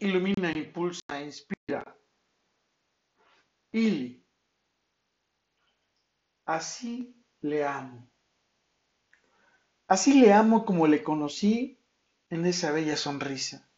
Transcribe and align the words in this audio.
ilumina, 0.00 0.50
impulsa, 0.50 1.22
inspira. 1.22 1.84
Ili. 3.72 4.24
Así 6.46 7.14
le 7.42 7.64
amo. 7.64 8.08
Así 9.86 10.20
le 10.20 10.32
amo 10.32 10.64
como 10.64 10.86
le 10.86 11.02
conocí 11.02 11.78
en 12.30 12.46
esa 12.46 12.72
bella 12.72 12.96
sonrisa. 12.96 13.68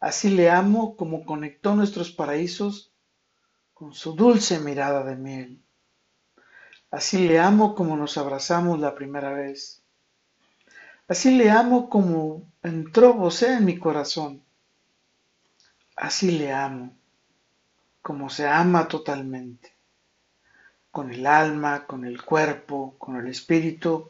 Así 0.00 0.30
le 0.30 0.48
amo 0.48 0.96
como 0.96 1.24
conectó 1.24 1.74
nuestros 1.74 2.12
paraísos 2.12 2.92
con 3.74 3.92
su 3.92 4.14
dulce 4.14 4.60
mirada 4.60 5.04
de 5.04 5.16
miel. 5.16 5.62
Así 6.90 7.26
le 7.26 7.38
amo 7.38 7.74
como 7.74 7.96
nos 7.96 8.16
abrazamos 8.16 8.78
la 8.78 8.94
primera 8.94 9.32
vez. 9.32 9.82
Así 11.08 11.36
le 11.36 11.50
amo 11.50 11.88
como 11.88 12.50
entró 12.62 13.14
vos 13.14 13.42
en 13.42 13.64
mi 13.64 13.78
corazón. 13.78 14.44
Así 16.00 16.30
le 16.30 16.52
amo, 16.52 16.92
como 18.02 18.30
se 18.30 18.46
ama 18.46 18.86
totalmente, 18.86 19.72
con 20.92 21.10
el 21.12 21.26
alma, 21.26 21.86
con 21.86 22.04
el 22.04 22.24
cuerpo, 22.24 22.94
con 22.98 23.16
el 23.16 23.26
espíritu 23.26 24.08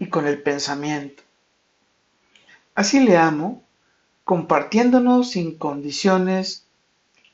y 0.00 0.08
con 0.08 0.26
el 0.26 0.42
pensamiento. 0.42 1.22
Así 2.74 2.98
le 2.98 3.16
amo, 3.16 3.62
compartiéndonos 4.24 5.30
sin 5.30 5.56
condiciones, 5.56 6.66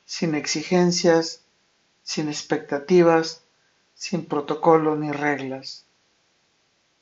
sin 0.05 0.35
exigencias, 0.35 1.41
sin 2.03 2.27
expectativas, 2.27 3.41
sin 3.95 4.25
protocolo 4.25 4.95
ni 4.95 5.11
reglas. 5.11 5.87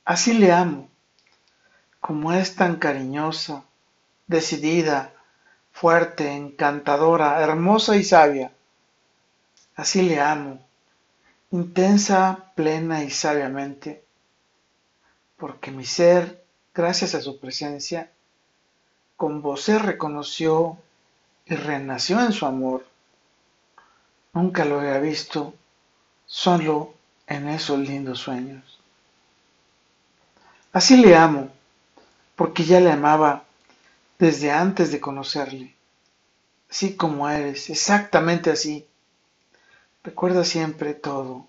Así 0.06 0.32
le 0.32 0.52
amo, 0.52 0.88
como 2.00 2.32
es 2.32 2.56
tan 2.56 2.76
cariñosa, 2.76 3.62
decidida, 4.26 5.12
fuerte, 5.72 6.30
encantadora, 6.30 7.42
hermosa 7.42 7.96
y 7.96 8.04
sabia. 8.04 8.52
Así 9.74 10.02
le 10.02 10.20
amo, 10.20 10.60
intensa, 11.50 12.52
plena 12.54 13.02
y 13.02 13.10
sabiamente, 13.10 14.04
porque 15.36 15.70
mi 15.70 15.84
ser, 15.84 16.44
gracias 16.74 17.14
a 17.14 17.20
su 17.20 17.40
presencia, 17.40 18.10
con 19.16 19.56
se 19.56 19.78
reconoció 19.78 20.78
y 21.46 21.54
renació 21.54 22.20
en 22.20 22.32
su 22.32 22.46
amor. 22.46 22.86
Nunca 24.32 24.64
lo 24.64 24.80
había 24.80 24.98
visto, 24.98 25.54
solo 26.26 26.94
en 27.26 27.48
esos 27.48 27.78
lindos 27.78 28.20
sueños. 28.20 28.78
Así 30.72 30.96
le 30.96 31.16
amo, 31.16 31.50
porque 32.34 32.64
ya 32.64 32.80
le 32.80 32.90
amaba 32.90 33.44
desde 34.22 34.52
antes 34.52 34.92
de 34.92 35.00
conocerle, 35.00 35.74
así 36.70 36.94
como 36.94 37.28
eres, 37.28 37.68
exactamente 37.70 38.52
así. 38.52 38.86
Recuerda 40.04 40.44
siempre 40.44 40.94
todo, 40.94 41.48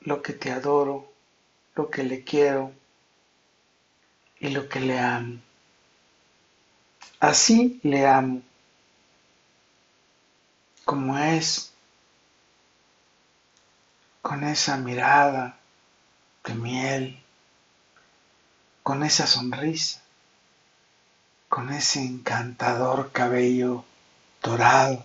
lo 0.00 0.22
que 0.22 0.32
te 0.32 0.52
adoro, 0.52 1.12
lo 1.74 1.90
que 1.90 2.02
le 2.02 2.24
quiero 2.24 2.72
y 4.38 4.48
lo 4.48 4.70
que 4.70 4.80
le 4.80 4.98
amo. 4.98 5.38
Así 7.20 7.78
le 7.82 8.06
amo, 8.06 8.40
como 10.86 11.18
es, 11.18 11.74
con 14.22 14.44
esa 14.44 14.78
mirada 14.78 15.58
de 16.42 16.54
miel, 16.54 17.22
con 18.82 19.02
esa 19.02 19.26
sonrisa, 19.26 20.02
con 21.50 21.72
ese 21.72 22.00
encantador 22.00 23.10
cabello 23.10 23.84
dorado, 24.40 25.04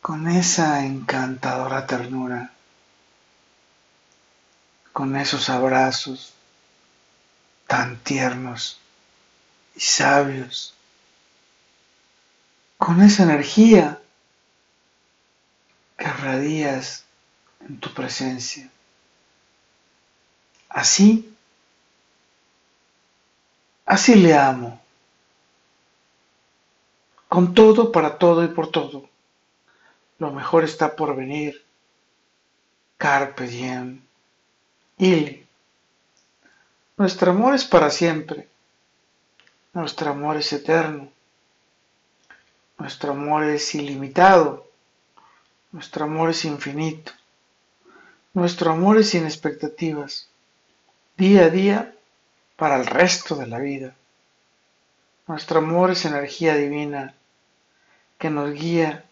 con 0.00 0.26
esa 0.26 0.86
encantadora 0.86 1.86
ternura, 1.86 2.50
con 4.94 5.16
esos 5.16 5.50
abrazos 5.50 6.32
tan 7.66 7.98
tiernos 7.98 8.80
y 9.74 9.80
sabios, 9.80 10.72
con 12.78 13.02
esa 13.02 13.24
energía 13.24 14.00
que 15.98 16.08
radias 16.08 17.04
en 17.60 17.78
tu 17.80 17.92
presencia. 17.92 18.70
Así 20.70 21.35
Así 23.86 24.16
le 24.16 24.34
amo. 24.34 24.80
Con 27.28 27.54
todo, 27.54 27.92
para 27.92 28.18
todo 28.18 28.44
y 28.44 28.48
por 28.48 28.70
todo. 28.72 29.08
Lo 30.18 30.32
mejor 30.32 30.64
está 30.64 30.96
por 30.96 31.14
venir. 31.14 31.64
Carpe 32.98 33.46
diem. 33.46 34.02
Ili. 34.98 35.46
Nuestro 36.96 37.30
amor 37.30 37.54
es 37.54 37.64
para 37.64 37.90
siempre. 37.90 38.48
Nuestro 39.72 40.10
amor 40.10 40.36
es 40.36 40.52
eterno. 40.52 41.08
Nuestro 42.78 43.12
amor 43.12 43.44
es 43.44 43.74
ilimitado. 43.74 44.66
Nuestro 45.70 46.06
amor 46.06 46.30
es 46.30 46.44
infinito. 46.44 47.12
Nuestro 48.34 48.72
amor 48.72 48.98
es 48.98 49.10
sin 49.10 49.24
expectativas. 49.24 50.28
Día 51.16 51.44
a 51.44 51.50
día 51.50 51.95
para 52.56 52.76
el 52.76 52.86
resto 52.86 53.36
de 53.36 53.46
la 53.46 53.58
vida. 53.58 53.94
Nuestro 55.26 55.58
amor 55.58 55.90
es 55.90 56.04
energía 56.04 56.54
divina 56.56 57.14
que 58.18 58.30
nos 58.30 58.52
guía 58.52 59.04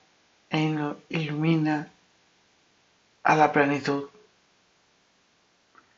e 0.50 0.97
ilumina 1.09 1.91
a 3.22 3.37
la 3.37 3.53
plenitud. 3.53 4.09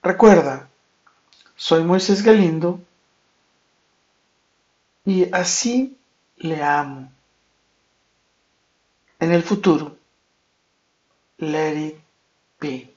Recuerda, 0.02 0.68
soy 1.56 1.84
Moisés 1.84 2.22
Galindo 2.22 2.80
y 5.04 5.32
así 5.32 5.96
le 6.36 6.62
amo. 6.62 7.10
En 9.18 9.32
el 9.32 9.42
futuro, 9.42 9.96
let 11.38 11.76
it 11.76 11.96
be. 12.60 12.95